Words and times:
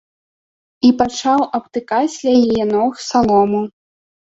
І 0.89 0.91
пачаў 1.01 1.45
абтыкаць 1.59 2.17
ля 2.25 2.35
яе 2.43 2.63
ног 2.75 2.93
салому. 3.13 3.67